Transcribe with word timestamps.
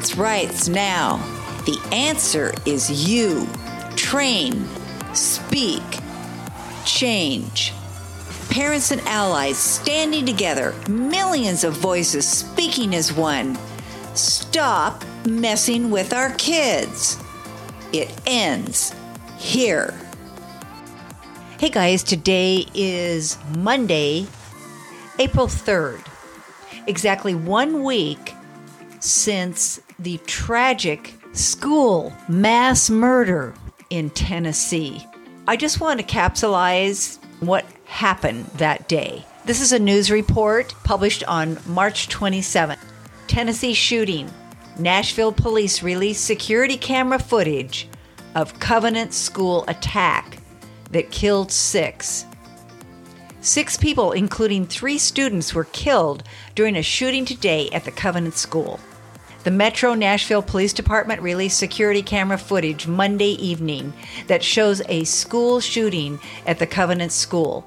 Parents' 0.00 0.16
Rights 0.16 0.68
Now. 0.68 1.18
The 1.66 1.78
answer 1.92 2.54
is 2.64 3.06
you. 3.06 3.46
Train, 3.96 4.66
speak, 5.12 5.82
change. 6.86 7.74
Parents 8.48 8.92
and 8.92 9.02
allies 9.02 9.58
standing 9.58 10.24
together, 10.24 10.74
millions 10.88 11.64
of 11.64 11.74
voices 11.74 12.26
speaking 12.26 12.94
as 12.94 13.12
one. 13.12 13.58
Stop 14.14 15.04
messing 15.26 15.90
with 15.90 16.14
our 16.14 16.30
kids. 16.36 17.18
It 17.92 18.10
ends 18.24 18.94
here. 19.36 19.92
Hey 21.58 21.68
guys, 21.68 22.02
today 22.02 22.64
is 22.72 23.36
Monday, 23.58 24.26
April 25.18 25.46
3rd. 25.46 26.02
Exactly 26.86 27.34
one 27.34 27.82
week 27.82 28.34
since 29.00 29.80
the 29.98 30.18
tragic 30.26 31.14
school 31.32 32.12
mass 32.28 32.90
murder 32.90 33.54
in 33.88 34.10
Tennessee. 34.10 35.04
I 35.48 35.56
just 35.56 35.80
want 35.80 35.98
to 36.00 36.06
capsulize 36.06 37.18
what 37.40 37.64
happened 37.86 38.46
that 38.56 38.88
day. 38.88 39.24
This 39.46 39.60
is 39.60 39.72
a 39.72 39.78
news 39.78 40.10
report 40.10 40.74
published 40.84 41.24
on 41.24 41.58
March 41.66 42.08
27th. 42.08 42.78
Tennessee 43.26 43.74
shooting. 43.74 44.30
Nashville 44.78 45.32
police 45.32 45.82
released 45.82 46.24
security 46.24 46.76
camera 46.76 47.18
footage 47.18 47.88
of 48.34 48.58
Covenant 48.60 49.12
School 49.12 49.64
attack 49.66 50.38
that 50.92 51.10
killed 51.10 51.50
six. 51.50 52.26
Six 53.40 53.76
people, 53.76 54.12
including 54.12 54.66
three 54.66 54.98
students, 54.98 55.54
were 55.54 55.64
killed 55.64 56.22
during 56.54 56.76
a 56.76 56.82
shooting 56.82 57.24
today 57.24 57.70
at 57.70 57.84
the 57.84 57.90
Covenant 57.90 58.34
School. 58.34 58.78
The 59.42 59.50
Metro 59.50 59.94
Nashville 59.94 60.42
Police 60.42 60.74
Department 60.74 61.22
released 61.22 61.58
security 61.58 62.02
camera 62.02 62.36
footage 62.36 62.86
Monday 62.86 63.32
evening 63.42 63.94
that 64.26 64.44
shows 64.44 64.82
a 64.86 65.04
school 65.04 65.60
shooting 65.60 66.20
at 66.46 66.58
the 66.58 66.66
Covenant 66.66 67.10
School, 67.10 67.66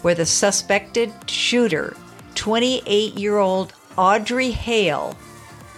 where 0.00 0.16
the 0.16 0.26
suspected 0.26 1.12
shooter, 1.30 1.96
28 2.34 3.14
year 3.14 3.38
old 3.38 3.72
Audrey 3.96 4.50
Hale, 4.50 5.16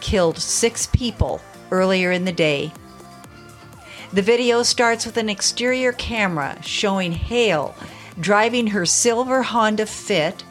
killed 0.00 0.38
six 0.38 0.86
people 0.86 1.42
earlier 1.70 2.10
in 2.10 2.24
the 2.24 2.32
day. 2.32 2.72
The 4.14 4.22
video 4.22 4.62
starts 4.62 5.04
with 5.04 5.18
an 5.18 5.28
exterior 5.28 5.92
camera 5.92 6.58
showing 6.62 7.12
Hale 7.12 7.74
driving 8.20 8.68
her 8.68 8.86
silver 8.86 9.42
Honda 9.42 9.86
Fit 9.86 10.44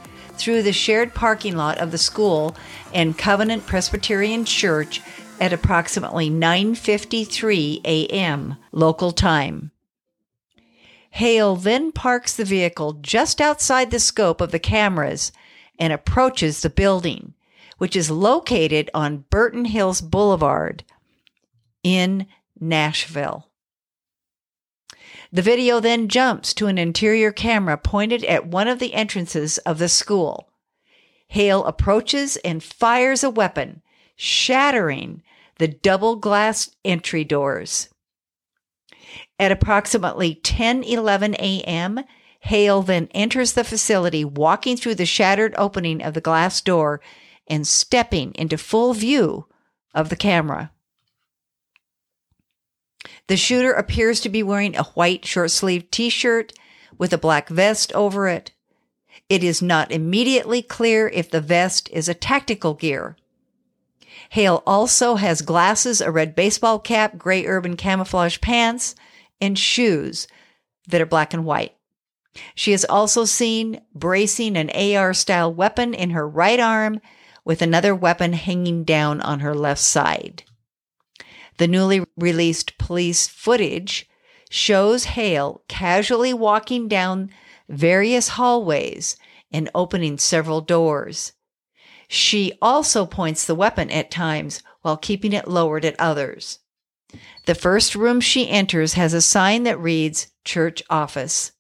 through 0.44 0.62
the 0.62 0.74
shared 0.74 1.14
parking 1.14 1.56
lot 1.56 1.78
of 1.78 1.92
the 1.92 1.98
school 1.98 2.54
and 2.94 3.18
Covenant 3.18 3.66
Presbyterian 3.66 4.44
Church 4.44 5.02
at 5.40 5.54
approximately 5.54 6.30
9:53 6.30 7.82
a.m. 7.86 8.58
local 8.74 9.14
time. 9.14 9.72
Hale 11.12 11.56
then 11.56 11.94
parks 11.94 12.36
the 12.36 12.44
vehicle 12.44 12.94
just 12.94 13.40
outside 13.40 13.90
the 13.90 14.00
scope 14.00 14.42
of 14.42 14.52
the 14.52 14.60
cameras 14.60 15.32
and 15.80 15.94
approaches 15.94 16.62
the 16.62 16.70
building, 16.70 17.34
which 17.78 17.96
is 17.96 18.12
located 18.12 18.90
on 18.94 19.24
Burton 19.30 19.66
Hills 19.66 20.02
Boulevard 20.02 20.84
in 21.84 22.28
Nashville. 22.60 23.48
The 25.34 25.42
video 25.42 25.80
then 25.80 26.10
jumps 26.10 26.54
to 26.54 26.68
an 26.68 26.78
interior 26.78 27.32
camera 27.32 27.76
pointed 27.76 28.24
at 28.26 28.46
one 28.46 28.68
of 28.68 28.78
the 28.78 28.94
entrances 28.94 29.58
of 29.58 29.80
the 29.80 29.90
school. 29.90 30.50
Hale 31.30 31.66
approaches 31.66 32.38
and 32.46 32.62
fires 32.62 33.24
a 33.24 33.32
weapon, 33.32 33.82
shattering 34.16 35.24
the 35.58 35.68
double 35.68 36.18
glass 36.18 36.70
entry 36.86 37.24
doors. 37.24 37.90
At 39.40 39.52
approximately 39.52 40.36
10:11 40.36 41.34
a.m., 41.40 42.02
Hale 42.42 42.84
then 42.84 43.08
enters 43.16 43.54
the 43.54 43.64
facility, 43.64 44.24
walking 44.24 44.78
through 44.78 44.96
the 44.96 45.06
shattered 45.08 45.56
opening 45.58 46.04
of 46.04 46.14
the 46.14 46.22
glass 46.22 46.62
door 46.62 47.02
and 47.48 47.66
stepping 47.66 48.34
into 48.36 48.60
full 48.60 48.94
view 48.94 49.48
of 49.96 50.10
the 50.10 50.16
camera. 50.16 50.73
The 53.28 53.38
shooter 53.38 53.74
appears 53.74 54.20
to 54.22 54.30
be 54.30 54.44
wearing 54.44 54.76
a 54.76 54.84
white 54.84 55.26
short 55.26 55.52
sleeved 55.52 55.92
t 55.92 56.10
shirt 56.10 56.54
with 56.98 57.14
a 57.14 57.18
black 57.18 57.50
vest 57.50 57.92
over 57.94 58.28
it. 58.28 58.52
It 59.30 59.44
is 59.44 59.62
not 59.62 59.92
immediately 59.92 60.62
clear 60.62 61.08
if 61.08 61.30
the 61.30 61.42
vest 61.42 61.90
is 61.92 62.08
a 62.08 62.14
tactical 62.14 62.74
gear. 62.74 63.18
Hale 64.30 64.64
also 64.66 65.16
has 65.16 65.42
glasses, 65.42 66.02
a 66.02 66.12
red 66.12 66.36
baseball 66.36 66.80
cap, 66.80 67.18
gray 67.18 67.46
urban 67.46 67.76
camouflage 67.76 68.42
pants, 68.42 68.96
and 69.40 69.58
shoes 69.58 70.28
that 70.88 71.02
are 71.02 71.06
black 71.06 71.34
and 71.34 71.46
white. 71.46 71.76
She 72.56 72.74
is 72.74 72.86
also 72.86 73.26
seen 73.26 73.82
bracing 73.94 74.58
an 74.58 74.70
AR 74.72 75.14
style 75.14 75.54
weapon 75.54 75.94
in 75.94 76.12
her 76.12 76.28
right 76.28 76.60
arm 76.60 77.00
with 77.46 77.62
another 77.62 77.94
weapon 77.94 78.34
hanging 78.34 78.84
down 78.84 79.22
on 79.22 79.42
her 79.42 79.54
left 79.54 79.82
side. 79.82 80.44
The 81.58 81.68
newly 81.68 82.06
released 82.18 82.78
police 82.78 83.28
footage 83.28 84.10
shows 84.50 85.06
Hale 85.06 85.64
casually 85.68 86.34
walking 86.34 86.88
down 86.88 87.30
various 87.70 88.30
hallways 88.30 89.18
and 89.52 89.70
opening 89.74 90.18
several 90.18 90.62
doors. 90.62 91.34
She 92.08 92.54
also 92.62 93.06
points 93.06 93.46
the 93.46 93.56
weapon 93.56 93.90
at 93.90 94.12
times 94.12 94.62
while 94.82 94.98
keeping 94.98 95.34
it 95.34 95.48
lowered 95.48 95.86
at 95.86 96.00
others. 96.00 96.60
The 97.46 97.56
first 97.56 97.96
room 97.96 98.22
she 98.22 98.50
enters 98.50 98.94
has 98.94 99.14
a 99.14 99.22
sign 99.22 99.64
that 99.64 99.80
reads 99.80 100.28
Church 100.44 100.84
Office. 100.90 101.52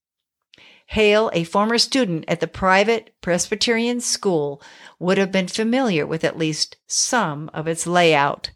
Hale, 0.87 1.31
a 1.33 1.43
former 1.43 1.77
student 1.77 2.25
at 2.27 2.39
the 2.39 2.47
private 2.47 3.15
Presbyterian 3.21 4.01
school, 4.01 4.61
would 4.99 5.17
have 5.17 5.31
been 5.31 5.47
familiar 5.47 6.05
with 6.05 6.23
at 6.23 6.37
least 6.37 6.77
some 6.87 7.49
of 7.53 7.67
its 7.67 7.87
layout. 7.87 8.51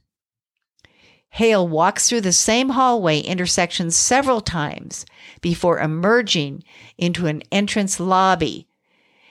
Hale 1.38 1.68
walks 1.68 2.09
through 2.09 2.22
the 2.22 2.34
same 2.34 2.70
hallway 2.70 3.20
intersection 3.20 3.92
several 3.92 4.42
times 4.42 5.06
before 5.40 5.78
emerging 5.78 6.64
into 6.98 7.28
an 7.28 7.44
entrance 7.52 8.00
lobby. 8.00 8.68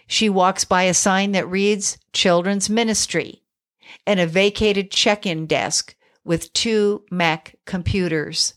She 0.06 0.28
walks 0.28 0.64
by 0.64 0.84
a 0.84 0.94
sign 0.94 1.32
that 1.32 1.48
reads 1.48 1.98
Children's 2.12 2.70
Ministry 2.70 3.42
and 4.06 4.20
a 4.20 4.26
vacated 4.28 4.92
check 4.92 5.26
in 5.26 5.46
desk 5.46 5.96
with 6.24 6.52
two 6.52 7.02
Mac 7.10 7.56
computers. 7.64 8.54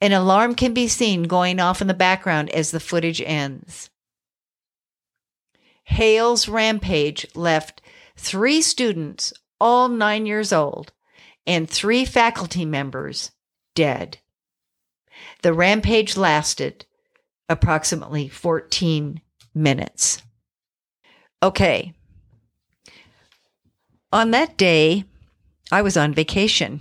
An 0.00 0.12
alarm 0.12 0.54
can 0.54 0.72
be 0.72 0.86
seen 0.86 1.24
going 1.24 1.58
off 1.58 1.80
in 1.80 1.88
the 1.88 1.92
background 1.92 2.50
as 2.50 2.70
the 2.70 2.78
footage 2.78 3.20
ends. 3.20 3.90
Hale's 5.82 6.46
rampage 6.46 7.26
left 7.34 7.82
three 8.16 8.62
students, 8.62 9.32
all 9.60 9.88
nine 9.88 10.24
years 10.24 10.52
old, 10.52 10.92
and 11.48 11.68
three 11.68 12.04
faculty 12.04 12.66
members 12.66 13.32
dead. 13.74 14.18
The 15.42 15.54
rampage 15.54 16.16
lasted 16.16 16.84
approximately 17.48 18.28
14 18.28 19.22
minutes. 19.54 20.22
Okay. 21.42 21.94
On 24.12 24.30
that 24.30 24.58
day, 24.58 25.04
I 25.72 25.82
was 25.82 25.96
on 25.96 26.12
vacation 26.12 26.80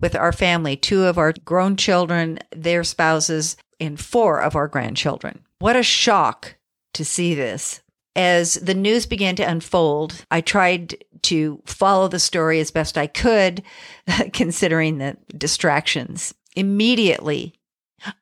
with 0.00 0.14
our 0.14 0.32
family, 0.32 0.76
two 0.76 1.04
of 1.04 1.18
our 1.18 1.34
grown 1.44 1.76
children, 1.76 2.38
their 2.54 2.84
spouses, 2.84 3.56
and 3.80 3.98
four 3.98 4.40
of 4.40 4.54
our 4.54 4.68
grandchildren. 4.68 5.44
What 5.58 5.76
a 5.76 5.82
shock 5.82 6.56
to 6.94 7.04
see 7.04 7.34
this. 7.34 7.80
As 8.16 8.54
the 8.54 8.74
news 8.74 9.06
began 9.06 9.36
to 9.36 9.48
unfold, 9.48 10.24
I 10.30 10.40
tried 10.40 11.04
to 11.22 11.62
follow 11.66 12.08
the 12.08 12.18
story 12.18 12.60
as 12.60 12.70
best 12.70 12.98
I 12.98 13.06
could, 13.06 13.62
considering 14.32 14.98
the 14.98 15.16
distractions. 15.36 16.34
Immediately, 16.56 17.54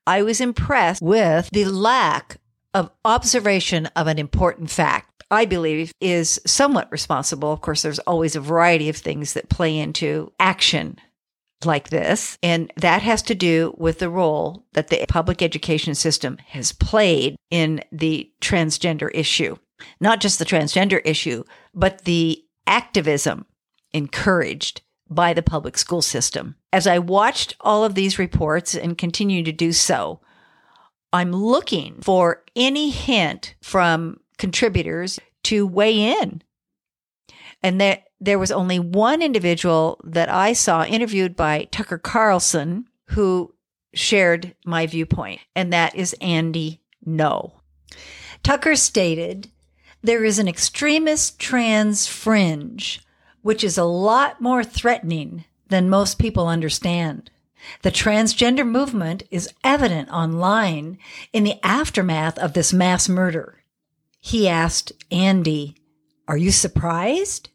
I 0.06 0.22
was 0.22 0.40
impressed 0.40 1.02
with 1.02 1.48
the 1.52 1.64
lack 1.64 2.38
of 2.74 2.90
observation 3.04 3.86
of 3.96 4.06
an 4.06 4.18
important 4.18 4.70
fact. 4.70 5.24
I 5.30 5.44
believe 5.44 5.92
is 6.00 6.40
somewhat 6.46 6.92
responsible. 6.92 7.52
Of 7.52 7.60
course, 7.60 7.82
there's 7.82 7.98
always 8.00 8.36
a 8.36 8.40
variety 8.40 8.88
of 8.88 8.96
things 8.96 9.32
that 9.32 9.48
play 9.48 9.76
into 9.76 10.32
action 10.38 10.98
like 11.64 11.88
this. 11.88 12.38
And 12.42 12.72
that 12.76 13.02
has 13.02 13.22
to 13.22 13.34
do 13.34 13.74
with 13.78 13.98
the 13.98 14.10
role 14.10 14.66
that 14.74 14.88
the 14.88 15.04
public 15.08 15.42
education 15.42 15.94
system 15.94 16.38
has 16.48 16.72
played 16.72 17.36
in 17.50 17.82
the 17.90 18.30
transgender 18.40 19.10
issue 19.14 19.56
not 20.00 20.20
just 20.20 20.38
the 20.38 20.44
transgender 20.44 21.00
issue, 21.04 21.44
but 21.74 22.04
the 22.04 22.44
activism 22.66 23.46
encouraged 23.92 24.82
by 25.08 25.32
the 25.32 25.42
public 25.42 25.78
school 25.78 26.02
system. 26.02 26.56
As 26.72 26.86
I 26.86 26.98
watched 26.98 27.56
all 27.60 27.84
of 27.84 27.94
these 27.94 28.18
reports 28.18 28.74
and 28.74 28.98
continue 28.98 29.42
to 29.42 29.52
do 29.52 29.72
so, 29.72 30.20
I'm 31.12 31.32
looking 31.32 32.00
for 32.02 32.42
any 32.54 32.90
hint 32.90 33.54
from 33.62 34.20
contributors 34.38 35.18
to 35.44 35.66
weigh 35.66 36.20
in. 36.20 36.42
And 37.62 37.80
that 37.80 38.04
there 38.20 38.38
was 38.38 38.50
only 38.50 38.78
one 38.78 39.22
individual 39.22 40.00
that 40.04 40.28
I 40.28 40.52
saw 40.52 40.84
interviewed 40.84 41.36
by 41.36 41.68
Tucker 41.70 41.98
Carlson 41.98 42.86
who 43.10 43.54
shared 43.94 44.54
my 44.64 44.86
viewpoint, 44.86 45.40
and 45.54 45.72
that 45.72 45.94
is 45.94 46.14
Andy 46.20 46.82
Ngo. 47.06 47.52
Tucker 48.42 48.76
stated, 48.76 49.50
There 50.02 50.24
is 50.24 50.38
an 50.38 50.48
extremist 50.48 51.38
trans 51.38 52.06
fringe, 52.06 53.00
which 53.42 53.64
is 53.64 53.78
a 53.78 53.84
lot 53.84 54.40
more 54.40 54.62
threatening 54.62 55.44
than 55.68 55.90
most 55.90 56.18
people 56.18 56.48
understand. 56.48 57.30
The 57.82 57.90
transgender 57.90 58.66
movement 58.66 59.24
is 59.30 59.52
evident 59.64 60.10
online 60.10 60.98
in 61.32 61.44
the 61.44 61.58
aftermath 61.64 62.38
of 62.38 62.52
this 62.52 62.72
mass 62.72 63.08
murder. 63.08 63.62
He 64.20 64.48
asked 64.48 64.92
Andy, 65.10 65.76
Are 66.28 66.36
you 66.36 66.52
surprised? 66.52 67.48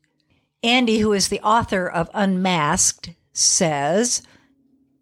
Andy, 0.63 0.99
who 0.99 1.13
is 1.13 1.29
the 1.29 1.41
author 1.41 1.87
of 1.87 2.09
Unmasked, 2.13 3.11
says, 3.33 4.21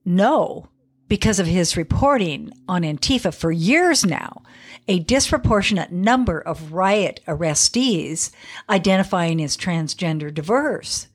No, 0.05 0.69
because 1.09 1.39
of 1.39 1.47
his 1.47 1.75
reporting 1.75 2.53
on 2.67 2.83
Antifa 2.83 3.33
for 3.33 3.51
years 3.51 4.05
now, 4.05 4.43
a 4.87 4.99
disproportionate 4.99 5.91
number 5.91 6.39
of 6.39 6.71
riot 6.71 7.19
arrestees 7.27 8.31
identifying 8.69 9.41
as 9.41 9.57
transgender 9.57 10.33
diverse. 10.33 11.07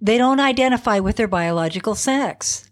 They 0.00 0.18
don't 0.18 0.40
identify 0.40 0.98
with 0.98 1.16
their 1.16 1.28
biological 1.28 1.94
sex. 1.94 2.70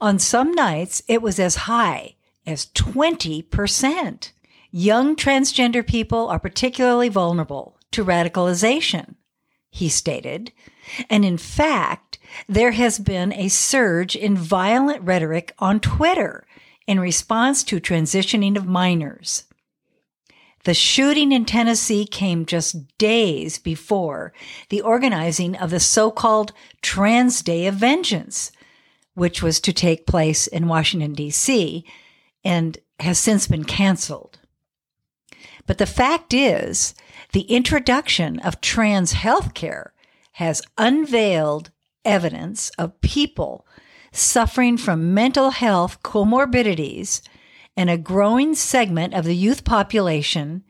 On 0.00 0.18
some 0.18 0.52
nights, 0.52 1.02
it 1.08 1.20
was 1.20 1.38
as 1.38 1.56
high 1.56 2.16
as 2.46 2.66
20%. 2.66 4.30
Young 4.70 5.14
transgender 5.14 5.86
people 5.86 6.28
are 6.28 6.38
particularly 6.38 7.08
vulnerable 7.08 7.78
to 7.92 8.04
radicalization, 8.04 9.14
he 9.70 9.88
stated. 9.88 10.52
And 11.08 11.24
in 11.24 11.38
fact, 11.38 12.03
there 12.48 12.72
has 12.72 12.98
been 12.98 13.32
a 13.32 13.48
surge 13.48 14.16
in 14.16 14.36
violent 14.36 15.02
rhetoric 15.02 15.54
on 15.58 15.80
Twitter 15.80 16.46
in 16.86 17.00
response 17.00 17.62
to 17.64 17.80
transitioning 17.80 18.56
of 18.56 18.66
minors. 18.66 19.44
The 20.64 20.74
shooting 20.74 21.32
in 21.32 21.44
Tennessee 21.44 22.06
came 22.06 22.46
just 22.46 22.96
days 22.96 23.58
before 23.58 24.32
the 24.70 24.80
organizing 24.80 25.56
of 25.56 25.70
the 25.70 25.80
so 25.80 26.10
called 26.10 26.52
Trans 26.80 27.42
Day 27.42 27.66
of 27.66 27.74
Vengeance, 27.74 28.50
which 29.14 29.42
was 29.42 29.60
to 29.60 29.72
take 29.72 30.06
place 30.06 30.46
in 30.46 30.66
Washington, 30.66 31.12
D.C., 31.12 31.84
and 32.44 32.78
has 32.98 33.18
since 33.18 33.46
been 33.46 33.64
canceled. 33.64 34.38
But 35.66 35.78
the 35.78 35.86
fact 35.86 36.32
is, 36.32 36.94
the 37.32 37.42
introduction 37.42 38.38
of 38.40 38.60
trans 38.60 39.12
health 39.12 39.54
care 39.54 39.92
has 40.32 40.62
unveiled 40.78 41.70
evidence 42.04 42.70
of 42.78 43.00
people 43.00 43.66
suffering 44.12 44.76
from 44.76 45.12
mental 45.14 45.50
health 45.50 46.02
comorbidities 46.02 47.20
and 47.76 47.90
a 47.90 47.98
growing 47.98 48.54
segment 48.54 49.14
of 49.14 49.24
the 49.24 49.34
youth 49.34 49.64
population 49.64 50.62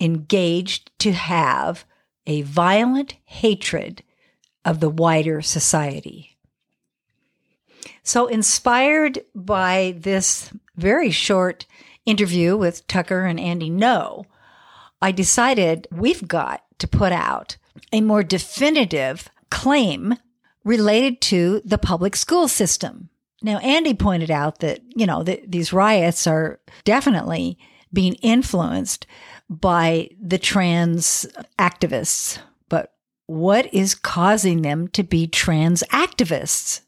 engaged 0.00 0.90
to 0.98 1.12
have 1.12 1.84
a 2.26 2.42
violent 2.42 3.16
hatred 3.24 4.02
of 4.64 4.80
the 4.80 4.90
wider 4.90 5.42
society. 5.42 6.36
So, 8.04 8.26
inspired 8.26 9.20
by 9.34 9.96
this 9.98 10.50
very 10.76 11.10
short 11.10 11.66
interview 12.06 12.56
with 12.56 12.86
Tucker 12.86 13.24
and 13.24 13.38
Andy 13.38 13.70
Ngo, 13.70 14.24
I 15.00 15.12
decided 15.12 15.88
we've 15.90 16.26
got 16.26 16.62
to 16.78 16.86
put 16.88 17.12
out 17.12 17.56
a 17.92 18.00
more 18.00 18.22
definitive 18.22 19.28
claim 19.50 20.16
related 20.64 21.20
to 21.20 21.60
the 21.64 21.78
public 21.78 22.16
school 22.16 22.48
system. 22.48 23.08
Now, 23.42 23.58
Andy 23.58 23.94
pointed 23.94 24.30
out 24.30 24.60
that, 24.60 24.80
you 24.94 25.06
know, 25.06 25.22
these 25.22 25.72
riots 25.72 26.26
are 26.26 26.60
definitely 26.84 27.58
being 27.92 28.14
influenced 28.14 29.06
by 29.48 30.10
the 30.20 30.38
trans 30.38 31.26
activists. 31.58 32.38
But 32.68 32.92
what 33.26 33.72
is 33.74 33.94
causing 33.94 34.62
them 34.62 34.88
to 34.88 35.02
be 35.02 35.26
trans 35.26 35.82
activists? 35.90 36.82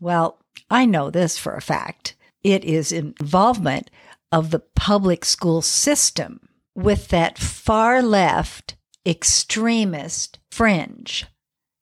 Well, 0.00 0.38
I 0.70 0.84
know 0.84 1.10
this 1.10 1.38
for 1.38 1.54
a 1.54 1.62
fact. 1.62 2.16
It 2.42 2.64
is 2.64 2.92
involvement 2.92 3.90
of 4.32 4.50
the 4.50 4.58
public 4.58 5.24
school 5.24 5.62
system 5.62 6.48
with 6.74 7.08
that 7.08 7.38
far 7.38 8.02
left 8.02 8.76
extremist 9.06 10.38
fringe 10.50 11.24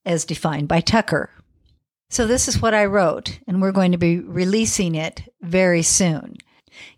as 0.04 0.24
defined 0.24 0.68
by 0.68 0.80
Tucker. 0.80 1.30
So 2.10 2.26
this 2.26 2.48
is 2.48 2.60
what 2.60 2.74
I 2.74 2.84
wrote 2.84 3.40
and 3.46 3.60
we're 3.60 3.72
going 3.72 3.92
to 3.92 3.98
be 3.98 4.20
releasing 4.20 4.94
it 4.94 5.22
very 5.40 5.82
soon. 5.82 6.36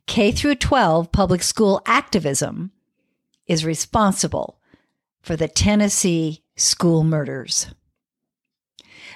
K 0.07 0.33
through 0.33 0.57
12 0.57 1.13
public 1.13 1.43
school 1.43 1.81
activism 1.87 2.73
is 3.47 3.65
responsible 3.65 4.59
for 5.23 5.37
the 5.37 5.49
Tennessee 5.49 6.43
school 6.57 7.05
murders. 7.05 7.69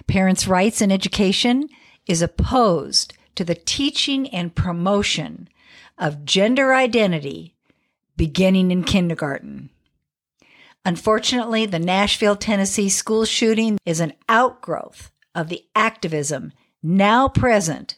Parents' 0.06 0.48
rights 0.48 0.80
in 0.80 0.90
education 0.90 1.68
is 2.06 2.22
opposed 2.22 3.14
to 3.34 3.44
the 3.44 3.54
teaching 3.54 4.28
and 4.28 4.54
promotion 4.54 5.48
of 5.98 6.24
gender 6.24 6.74
identity 6.74 7.54
beginning 8.16 8.70
in 8.70 8.84
kindergarten. 8.84 9.70
Unfortunately, 10.84 11.66
the 11.66 11.78
Nashville, 11.78 12.36
Tennessee 12.36 12.88
school 12.88 13.24
shooting 13.24 13.78
is 13.84 14.00
an 14.00 14.14
outgrowth 14.28 15.10
of 15.34 15.48
the 15.48 15.64
activism 15.74 16.52
now 16.82 17.28
present 17.28 17.96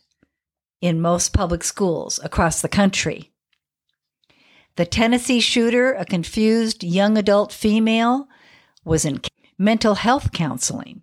in 0.80 1.00
most 1.00 1.32
public 1.32 1.62
schools 1.62 2.18
across 2.24 2.60
the 2.60 2.68
country. 2.68 3.30
The 4.76 4.86
Tennessee 4.86 5.40
shooter, 5.40 5.92
a 5.92 6.04
confused 6.04 6.82
young 6.82 7.16
adult 7.16 7.52
female, 7.52 8.28
was 8.84 9.04
in 9.04 9.20
mental 9.58 9.94
health 9.94 10.32
counseling. 10.32 11.02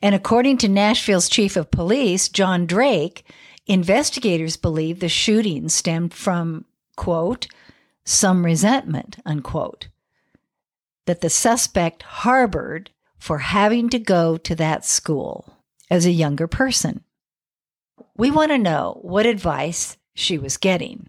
And 0.00 0.14
according 0.14 0.58
to 0.58 0.68
Nashville's 0.68 1.28
chief 1.28 1.56
of 1.56 1.70
police, 1.70 2.28
John 2.28 2.66
Drake, 2.66 3.24
investigators 3.66 4.56
believe 4.56 5.00
the 5.00 5.08
shooting 5.08 5.68
stemmed 5.68 6.14
from, 6.14 6.64
quote, 6.96 7.46
some 8.04 8.44
resentment, 8.44 9.18
unquote, 9.26 9.88
that 11.06 11.20
the 11.20 11.30
suspect 11.30 12.02
harbored 12.02 12.90
for 13.18 13.38
having 13.38 13.88
to 13.90 13.98
go 13.98 14.36
to 14.36 14.54
that 14.56 14.84
school 14.84 15.58
as 15.90 16.06
a 16.06 16.10
younger 16.10 16.46
person. 16.46 17.04
We 18.16 18.30
want 18.30 18.50
to 18.50 18.58
know 18.58 18.98
what 19.02 19.26
advice 19.26 19.96
she 20.14 20.38
was 20.38 20.56
getting. 20.56 21.08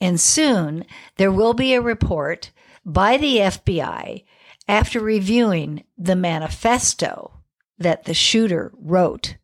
And 0.00 0.20
soon 0.20 0.84
there 1.16 1.32
will 1.32 1.54
be 1.54 1.74
a 1.74 1.80
report 1.80 2.52
by 2.84 3.16
the 3.16 3.38
FBI 3.38 4.24
after 4.66 5.00
reviewing 5.00 5.84
the 5.96 6.16
manifesto 6.16 7.40
that 7.78 8.04
the 8.04 8.14
shooter 8.14 8.72
wrote. 8.78 9.36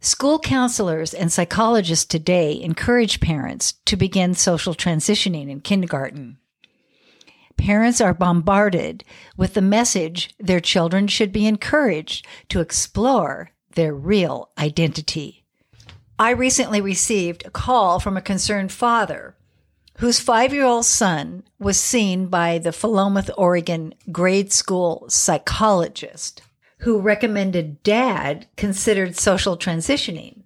School 0.00 0.38
counselors 0.38 1.12
and 1.12 1.30
psychologists 1.30 2.06
today 2.06 2.60
encourage 2.60 3.20
parents 3.20 3.74
to 3.84 3.96
begin 3.96 4.34
social 4.34 4.74
transitioning 4.74 5.50
in 5.50 5.60
kindergarten. 5.60 6.38
Parents 7.60 8.00
are 8.00 8.14
bombarded 8.14 9.04
with 9.36 9.52
the 9.52 9.60
message 9.60 10.34
their 10.38 10.60
children 10.60 11.06
should 11.06 11.30
be 11.30 11.46
encouraged 11.46 12.26
to 12.48 12.60
explore 12.60 13.50
their 13.74 13.94
real 13.94 14.48
identity. 14.58 15.44
I 16.18 16.30
recently 16.30 16.80
received 16.80 17.44
a 17.44 17.50
call 17.50 18.00
from 18.00 18.16
a 18.16 18.22
concerned 18.22 18.72
father 18.72 19.36
whose 19.98 20.20
five 20.20 20.54
year 20.54 20.64
old 20.64 20.86
son 20.86 21.44
was 21.58 21.78
seen 21.78 22.28
by 22.28 22.56
the 22.56 22.70
Philomath, 22.70 23.28
Oregon 23.36 23.92
grade 24.10 24.54
school 24.54 25.04
psychologist 25.10 26.40
who 26.78 26.98
recommended 26.98 27.82
dad 27.82 28.46
considered 28.56 29.16
social 29.16 29.58
transitioning. 29.58 30.44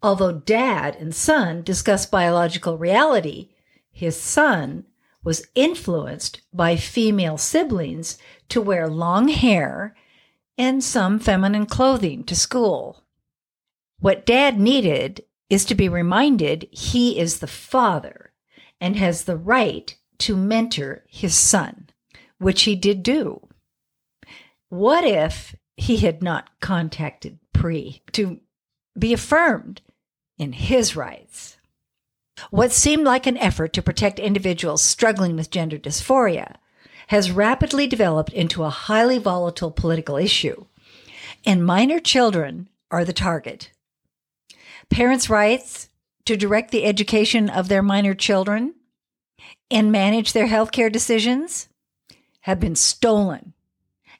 Although 0.00 0.34
dad 0.34 0.94
and 0.94 1.12
son 1.12 1.62
discussed 1.62 2.12
biological 2.12 2.78
reality, 2.78 3.48
his 3.90 4.16
son 4.16 4.84
was 5.28 5.46
influenced 5.54 6.40
by 6.54 6.74
female 6.74 7.36
siblings 7.36 8.16
to 8.48 8.62
wear 8.62 8.88
long 8.88 9.28
hair 9.28 9.94
and 10.56 10.82
some 10.82 11.18
feminine 11.18 11.66
clothing 11.66 12.24
to 12.24 12.34
school. 12.34 13.04
What 14.00 14.24
dad 14.24 14.58
needed 14.58 15.26
is 15.50 15.66
to 15.66 15.74
be 15.74 15.86
reminded 15.86 16.66
he 16.70 17.18
is 17.18 17.40
the 17.40 17.46
father 17.46 18.32
and 18.80 18.96
has 18.96 19.24
the 19.24 19.36
right 19.36 19.94
to 20.16 20.34
mentor 20.34 21.04
his 21.06 21.34
son, 21.34 21.90
which 22.38 22.62
he 22.62 22.74
did 22.74 23.02
do. 23.02 23.46
What 24.70 25.04
if 25.04 25.54
he 25.76 25.98
had 25.98 26.22
not 26.22 26.58
contacted 26.60 27.38
Pre 27.52 28.00
to 28.12 28.40
be 28.98 29.12
affirmed 29.12 29.82
in 30.38 30.54
his 30.54 30.96
rights? 30.96 31.57
What 32.50 32.72
seemed 32.72 33.04
like 33.04 33.26
an 33.26 33.36
effort 33.38 33.72
to 33.74 33.82
protect 33.82 34.18
individuals 34.18 34.82
struggling 34.82 35.36
with 35.36 35.50
gender 35.50 35.78
dysphoria 35.78 36.56
has 37.08 37.30
rapidly 37.30 37.86
developed 37.86 38.32
into 38.32 38.64
a 38.64 38.70
highly 38.70 39.18
volatile 39.18 39.70
political 39.70 40.16
issue, 40.16 40.66
and 41.44 41.64
minor 41.64 41.98
children 41.98 42.68
are 42.90 43.04
the 43.04 43.12
target. 43.12 43.70
Parents' 44.90 45.30
rights 45.30 45.88
to 46.24 46.36
direct 46.36 46.70
the 46.70 46.84
education 46.84 47.48
of 47.48 47.68
their 47.68 47.82
minor 47.82 48.14
children 48.14 48.74
and 49.70 49.92
manage 49.92 50.32
their 50.32 50.48
healthcare 50.48 50.92
decisions 50.92 51.68
have 52.42 52.60
been 52.60 52.76
stolen 52.76 53.54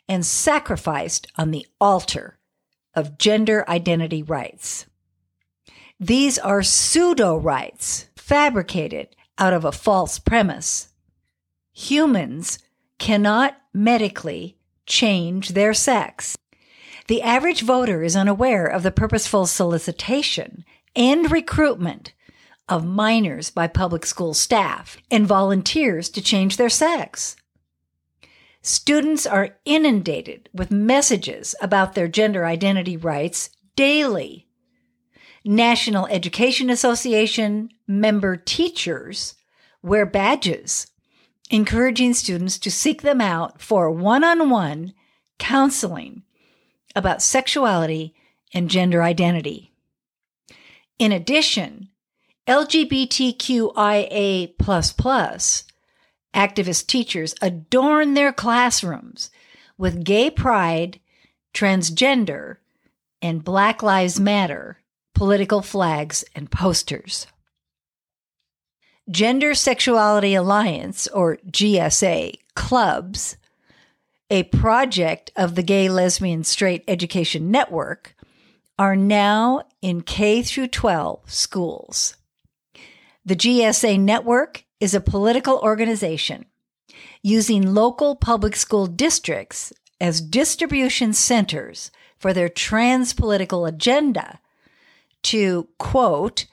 and 0.08 0.24
sacrificed 0.24 1.30
on 1.36 1.50
the 1.50 1.66
altar 1.80 2.38
of 2.94 3.18
gender 3.18 3.64
identity 3.68 4.22
rights. 4.22 4.86
These 6.00 6.38
are 6.38 6.62
pseudo 6.62 7.36
rights 7.36 8.07
fabricated 8.28 9.16
out 9.38 9.54
of 9.54 9.64
a 9.64 9.72
false 9.72 10.18
premise. 10.18 10.88
Humans 11.72 12.58
cannot 12.98 13.56
medically 13.72 14.58
change 14.84 15.50
their 15.50 15.72
sex. 15.72 16.36
The 17.06 17.22
average 17.22 17.62
voter 17.62 18.02
is 18.02 18.14
unaware 18.14 18.66
of 18.66 18.82
the 18.82 18.90
purposeful 18.90 19.46
solicitation 19.46 20.66
and 20.94 21.32
recruitment 21.32 22.12
of 22.68 22.84
minors 22.84 23.50
by 23.50 23.66
public 23.66 24.04
school 24.04 24.34
staff 24.34 24.98
and 25.10 25.26
volunteers 25.26 26.10
to 26.10 26.20
change 26.20 26.58
their 26.58 26.68
sex. 26.68 27.34
Students 28.60 29.26
are 29.26 29.56
inundated 29.64 30.50
with 30.52 30.70
messages 30.70 31.54
about 31.62 31.94
their 31.94 32.08
gender 32.08 32.44
identity 32.44 32.98
rights 32.98 33.48
daily. 33.74 34.47
National 35.44 36.06
Education 36.06 36.70
Association 36.70 37.70
member 37.86 38.36
teachers 38.36 39.34
wear 39.82 40.04
badges, 40.04 40.88
encouraging 41.50 42.14
students 42.14 42.58
to 42.58 42.70
seek 42.70 43.02
them 43.02 43.20
out 43.20 43.60
for 43.60 43.90
one 43.90 44.24
on 44.24 44.50
one 44.50 44.94
counseling 45.38 46.22
about 46.96 47.22
sexuality 47.22 48.14
and 48.52 48.68
gender 48.68 49.02
identity. 49.02 49.72
In 50.98 51.12
addition, 51.12 51.88
LGBTQIA 52.48 54.54
activist 56.34 56.86
teachers 56.86 57.34
adorn 57.40 58.14
their 58.14 58.32
classrooms 58.32 59.30
with 59.76 60.04
gay 60.04 60.30
pride, 60.30 60.98
transgender, 61.54 62.56
and 63.22 63.44
Black 63.44 63.82
Lives 63.82 64.18
Matter 64.18 64.78
political 65.18 65.62
flags 65.62 66.24
and 66.36 66.48
posters. 66.48 67.26
Gender 69.10 69.52
Sexuality 69.52 70.36
Alliance, 70.36 71.08
or 71.08 71.38
GSA, 71.50 72.34
clubs, 72.54 73.36
a 74.30 74.44
project 74.44 75.32
of 75.34 75.56
the 75.56 75.64
Gay, 75.64 75.88
Lesbian, 75.88 76.44
Straight 76.44 76.84
Education 76.86 77.50
Network, 77.50 78.14
are 78.78 78.94
now 78.94 79.62
in 79.82 80.02
K 80.02 80.40
through 80.40 80.68
12 80.68 81.28
schools. 81.28 82.14
The 83.24 83.34
GSA 83.34 83.98
network 83.98 84.62
is 84.78 84.94
a 84.94 85.00
political 85.00 85.58
organization 85.58 86.44
using 87.24 87.74
local 87.74 88.14
public 88.14 88.54
school 88.54 88.86
districts 88.86 89.72
as 90.00 90.20
distribution 90.20 91.12
centers 91.12 91.90
for 92.16 92.32
their 92.32 92.48
trans 92.48 93.12
political 93.12 93.66
agenda 93.66 94.38
to, 95.28 95.68
quote, 95.78 96.46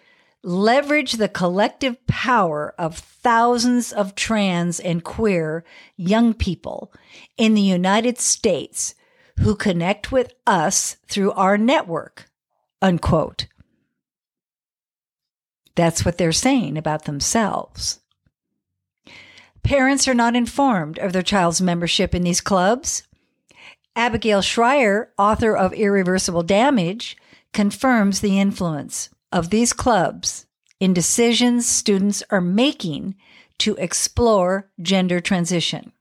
leverage 0.43 1.13
the 1.13 1.29
collective 1.29 2.05
power 2.07 2.75
of 2.77 2.97
thousands 2.97 3.93
of 3.93 4.15
trans 4.15 4.81
and 4.81 5.01
queer 5.01 5.63
young 5.95 6.33
people 6.33 6.91
in 7.37 7.53
the 7.53 7.61
United 7.61 8.19
States 8.19 8.93
who 9.39 9.55
connect 9.55 10.11
with 10.11 10.33
us 10.45 10.97
through 11.07 11.31
our 11.31 11.57
network, 11.57 12.29
unquote. 12.81 13.47
That's 15.75 16.03
what 16.03 16.17
they're 16.17 16.33
saying 16.33 16.77
about 16.77 17.05
themselves. 17.05 18.01
Parents 19.63 20.05
are 20.05 20.13
not 20.13 20.35
informed 20.35 20.99
of 20.99 21.13
their 21.13 21.23
child's 21.23 21.61
membership 21.61 22.13
in 22.13 22.23
these 22.23 22.41
clubs. 22.41 23.03
Abigail 23.95 24.41
Shrier, 24.41 25.13
author 25.17 25.55
of 25.55 25.71
Irreversible 25.73 26.43
Damage, 26.43 27.15
confirms 27.55 28.19
the 28.19 28.37
influence 28.37 29.09
of 29.31 29.49
these 29.49 29.71
clubs 29.71 30.45
in 30.81 30.93
decisions 30.93 31.65
students 31.65 32.21
are 32.29 32.41
making 32.41 33.15
to 33.57 33.75
explore 33.77 34.69
gender 34.81 35.21
transition. 35.21 35.93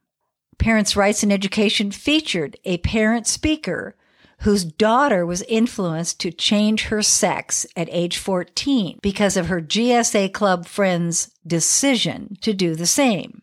Parents' 0.57 0.97
Rights 0.97 1.23
in 1.23 1.31
Education 1.31 1.91
featured 1.91 2.57
a 2.65 2.77
parent 2.79 3.25
speaker 3.25 3.95
whose 4.39 4.65
daughter 4.65 5.25
was 5.25 5.43
influenced 5.43 6.19
to 6.19 6.29
change 6.29 6.87
her 6.87 7.01
sex 7.01 7.65
at 7.77 7.87
age 7.89 8.17
14 8.17 8.99
because 9.01 9.37
of 9.37 9.47
her 9.47 9.61
GSA 9.61 10.33
Club 10.33 10.65
friends' 10.65 11.31
decision 11.47 12.35
to 12.41 12.53
do 12.53 12.75
the 12.75 12.85
same. 12.85 13.41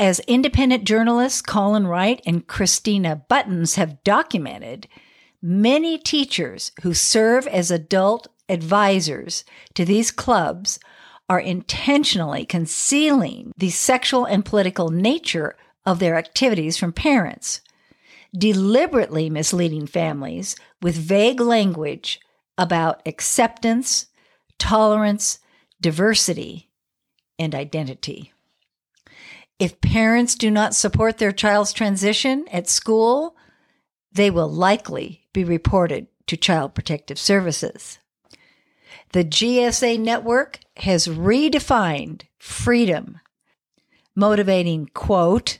As 0.00 0.18
independent 0.26 0.82
journalists 0.82 1.42
Colin 1.42 1.86
Wright 1.86 2.20
and 2.26 2.46
Christina 2.48 3.22
Buttons 3.28 3.76
have 3.76 4.02
documented, 4.02 4.88
many 5.42 5.98
teachers 5.98 6.72
who 6.82 6.94
serve 6.94 7.46
as 7.46 7.70
adult 7.70 8.28
advisors 8.48 9.44
to 9.74 9.84
these 9.84 10.10
clubs 10.10 10.78
are 11.28 11.40
intentionally 11.40 12.44
concealing 12.44 13.52
the 13.56 13.70
sexual 13.70 14.24
and 14.24 14.44
political 14.44 14.90
nature 14.90 15.56
of 15.84 15.98
their 15.98 16.16
activities 16.16 16.76
from 16.76 16.92
parents 16.92 17.60
deliberately 18.36 19.30
misleading 19.30 19.86
families 19.86 20.56
with 20.82 20.96
vague 20.96 21.40
language 21.40 22.20
about 22.58 23.02
acceptance, 23.06 24.06
tolerance, 24.58 25.38
diversity, 25.80 26.68
and 27.38 27.54
identity. 27.54 28.32
If 29.58 29.80
parents 29.80 30.34
do 30.34 30.50
not 30.50 30.74
support 30.74 31.18
their 31.18 31.32
child's 31.32 31.72
transition 31.72 32.46
at 32.52 32.68
school, 32.68 33.36
they 34.16 34.30
will 34.30 34.50
likely 34.50 35.26
be 35.32 35.44
reported 35.44 36.08
to 36.26 36.36
Child 36.36 36.74
Protective 36.74 37.18
Services. 37.18 37.98
The 39.12 39.24
GSA 39.24 40.00
network 40.00 40.60
has 40.78 41.06
redefined 41.06 42.22
freedom, 42.38 43.20
motivating, 44.14 44.90
quote, 44.92 45.58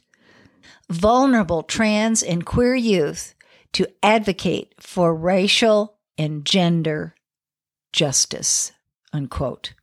vulnerable 0.90 1.62
trans 1.62 2.22
and 2.22 2.46
queer 2.46 2.74
youth 2.74 3.34
to 3.72 3.86
advocate 4.02 4.74
for 4.80 5.14
racial 5.14 5.98
and 6.16 6.44
gender 6.44 7.14
justice. 7.92 8.72
Unquote. 9.12 9.74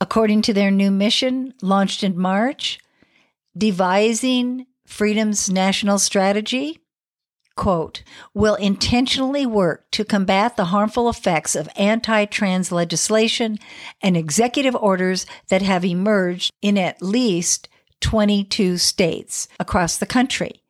According 0.00 0.42
to 0.42 0.52
their 0.52 0.70
new 0.70 0.90
mission, 0.90 1.54
launched 1.60 2.04
in 2.04 2.16
March, 2.16 2.78
devising 3.56 4.66
freedom's 4.88 5.50
national 5.50 5.98
strategy, 5.98 6.80
quote, 7.56 8.02
will 8.32 8.54
intentionally 8.54 9.44
work 9.44 9.90
to 9.90 10.04
combat 10.04 10.56
the 10.56 10.66
harmful 10.66 11.08
effects 11.08 11.54
of 11.54 11.68
anti 11.76 12.24
trans 12.24 12.72
legislation 12.72 13.58
and 14.02 14.16
executive 14.16 14.74
orders 14.74 15.26
that 15.48 15.62
have 15.62 15.84
emerged 15.84 16.50
in 16.62 16.78
at 16.78 17.02
least 17.02 17.68
22 18.00 18.78
states 18.78 19.46
across 19.60 19.98
the 19.98 20.06
country 20.06 20.62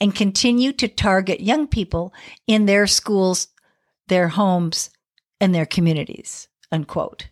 and 0.00 0.14
continue 0.14 0.72
to 0.72 0.86
target 0.86 1.40
young 1.40 1.66
people 1.66 2.14
in 2.46 2.66
their 2.66 2.86
schools, 2.86 3.48
their 4.06 4.28
homes, 4.28 4.90
and 5.40 5.54
their 5.54 5.66
communities, 5.66 6.46
unquote. 6.70 7.26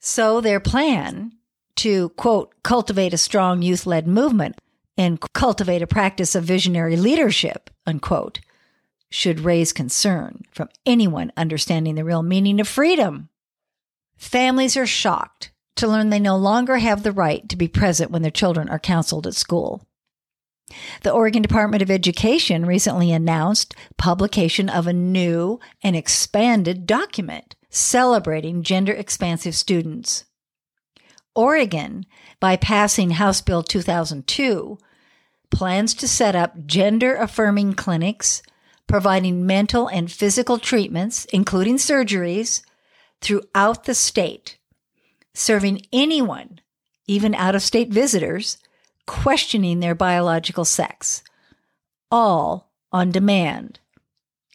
So 0.00 0.40
their 0.40 0.60
plan 0.60 1.32
to, 1.76 2.10
quote, 2.10 2.52
cultivate 2.62 3.14
a 3.14 3.18
strong 3.18 3.62
youth 3.62 3.86
led 3.86 4.06
movement 4.06 4.58
and 4.96 5.20
cultivate 5.32 5.82
a 5.82 5.86
practice 5.86 6.34
of 6.34 6.44
visionary 6.44 6.96
leadership, 6.96 7.70
unquote, 7.86 8.40
should 9.10 9.40
raise 9.40 9.72
concern 9.72 10.42
from 10.52 10.68
anyone 10.86 11.32
understanding 11.36 11.94
the 11.94 12.04
real 12.04 12.22
meaning 12.22 12.60
of 12.60 12.68
freedom. 12.68 13.28
Families 14.16 14.76
are 14.76 14.86
shocked 14.86 15.52
to 15.76 15.86
learn 15.86 16.10
they 16.10 16.20
no 16.20 16.36
longer 16.36 16.78
have 16.78 17.02
the 17.02 17.12
right 17.12 17.48
to 17.48 17.56
be 17.56 17.68
present 17.68 18.10
when 18.10 18.22
their 18.22 18.30
children 18.30 18.68
are 18.68 18.78
counseled 18.78 19.26
at 19.26 19.34
school. 19.34 19.86
The 21.02 21.10
Oregon 21.10 21.42
Department 21.42 21.82
of 21.82 21.90
Education 21.90 22.64
recently 22.64 23.12
announced 23.12 23.74
publication 23.98 24.68
of 24.68 24.86
a 24.86 24.92
new 24.92 25.60
and 25.82 25.96
expanded 25.96 26.86
document 26.86 27.56
celebrating 27.68 28.62
gender 28.62 28.92
expansive 28.92 29.54
students. 29.54 30.24
Oregon, 31.34 32.06
by 32.40 32.56
passing 32.56 33.10
House 33.10 33.40
Bill 33.40 33.62
2002, 33.62 34.78
plans 35.50 35.94
to 35.94 36.08
set 36.08 36.34
up 36.34 36.66
gender 36.66 37.14
affirming 37.14 37.74
clinics 37.74 38.42
providing 38.86 39.46
mental 39.46 39.88
and 39.88 40.12
physical 40.12 40.58
treatments, 40.58 41.24
including 41.26 41.76
surgeries, 41.76 42.62
throughout 43.20 43.84
the 43.84 43.94
state 43.94 44.58
serving 45.34 45.80
anyone, 45.92 46.60
even 47.06 47.34
out 47.34 47.54
of 47.54 47.62
state 47.62 47.88
visitors, 47.88 48.58
questioning 49.06 49.80
their 49.80 49.94
biological 49.94 50.64
sex, 50.64 51.22
all 52.10 52.70
on 52.92 53.10
demand, 53.10 53.80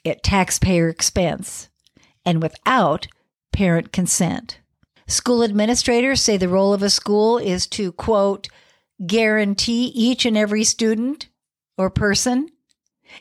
at 0.05 0.22
taxpayer 0.24 0.88
expense, 0.88 1.69
and 2.24 2.41
without 2.41 3.07
parent 3.51 3.91
consent. 3.91 4.60
School 5.07 5.43
administrators 5.43 6.21
say 6.21 6.35
the 6.37 6.49
role 6.49 6.73
of 6.73 6.83
a 6.83 6.89
school 6.89 7.37
is 7.37 7.65
to, 7.67 7.91
quote, 7.93 8.49
guarantee 9.05 9.85
each 9.95 10.25
and 10.25 10.37
every 10.37 10.63
student 10.63 11.29
or 11.77 11.89
person 11.89 12.49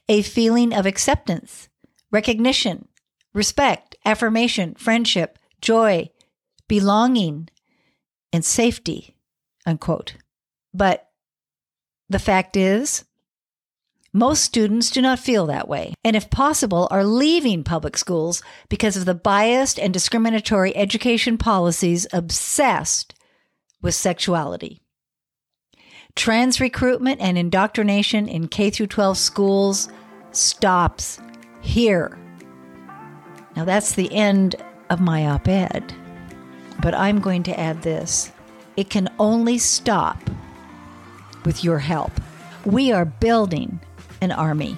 a 0.08 0.22
feeling 0.22 0.74
of 0.74 0.84
acceptance, 0.84 1.68
recognition, 2.10 2.88
respect, 3.32 3.94
affirmation, 4.04 4.74
friendship, 4.74 5.38
joy, 5.60 6.10
belonging, 6.66 7.48
and 8.32 8.44
safety, 8.44 9.14
unquote. 9.64 10.16
But 10.74 11.08
the 12.08 12.18
fact 12.18 12.56
is, 12.56 13.04
most 14.16 14.42
students 14.42 14.90
do 14.90 15.02
not 15.02 15.18
feel 15.18 15.44
that 15.44 15.68
way, 15.68 15.92
and 16.02 16.16
if 16.16 16.30
possible, 16.30 16.88
are 16.90 17.04
leaving 17.04 17.62
public 17.62 17.98
schools 17.98 18.42
because 18.70 18.96
of 18.96 19.04
the 19.04 19.14
biased 19.14 19.78
and 19.78 19.92
discriminatory 19.92 20.74
education 20.74 21.36
policies 21.36 22.06
obsessed 22.14 23.14
with 23.82 23.94
sexuality. 23.94 24.80
Trans 26.14 26.60
recruitment 26.60 27.20
and 27.20 27.36
indoctrination 27.36 28.26
in 28.26 28.48
K 28.48 28.70
12 28.70 29.18
schools 29.18 29.90
stops 30.32 31.20
here. 31.60 32.18
Now, 33.54 33.66
that's 33.66 33.92
the 33.92 34.10
end 34.14 34.56
of 34.88 34.98
my 34.98 35.26
op 35.26 35.46
ed, 35.46 35.94
but 36.80 36.94
I'm 36.94 37.20
going 37.20 37.42
to 37.42 37.60
add 37.60 37.82
this 37.82 38.32
it 38.78 38.88
can 38.88 39.10
only 39.18 39.58
stop 39.58 40.30
with 41.44 41.62
your 41.62 41.80
help. 41.80 42.12
We 42.64 42.92
are 42.92 43.04
building 43.04 43.80
an 44.20 44.32
army, 44.32 44.76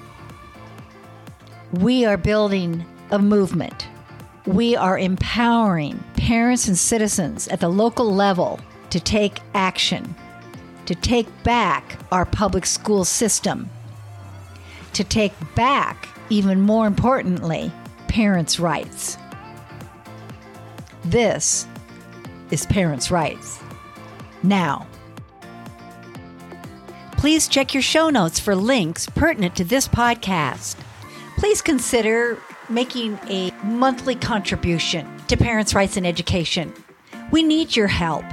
we 1.73 2.05
are 2.05 2.17
building 2.17 2.85
a 3.11 3.19
movement. 3.19 3.87
We 4.47 4.77
are 4.77 4.99
empowering 4.99 6.03
parents 6.17 6.69
and 6.69 6.79
citizens 6.79 7.49
at 7.49 7.61
the 7.61 7.69
local 7.69 8.13
level 8.13 8.61
to 8.91 8.99
take 8.99 9.41
action, 9.55 10.15
to 10.87 10.95
take 10.95 11.29
back 11.43 11.99
our 12.11 12.25
public 12.25 12.65
school 12.65 13.05
system, 13.05 13.69
to 14.95 15.05
take 15.05 15.35
back, 15.55 16.09
even 16.31 16.61
more 16.61 16.87
importantly, 16.87 17.71
parents' 18.09 18.59
rights. 18.59 19.19
This 21.05 21.67
is 22.51 22.67
Parents' 22.67 23.11
Rights. 23.11 23.61
Now, 24.43 24.87
please 27.19 27.49
check 27.49 27.75
your 27.75 27.83
show 27.83 28.11
notes 28.11 28.39
for 28.39 28.55
links 28.55 29.09
pertinent 29.09 29.57
to 29.57 29.65
this 29.65 29.89
podcast. 29.89 30.77
Please 31.37 31.61
consider 31.61 32.39
making 32.69 33.19
a 33.29 33.51
monthly 33.65 34.15
contribution 34.15 35.05
to 35.27 35.37
Parents' 35.37 35.75
Rights 35.75 35.97
in 35.97 36.07
Education. 36.07 36.73
We 37.33 37.43
need 37.43 37.75
your 37.75 37.89
help. 37.89 38.25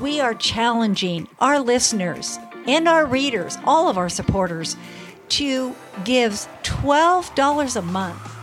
We 0.00 0.20
are 0.20 0.34
challenging 0.34 1.26
our 1.40 1.58
listeners 1.58 2.38
and 2.68 2.86
our 2.86 3.04
readers, 3.04 3.58
all 3.64 3.88
of 3.88 3.98
our 3.98 4.08
supporters, 4.08 4.76
to 5.30 5.74
give 6.04 6.32
$12 6.62 7.76
a 7.76 7.82
month. 7.82 8.36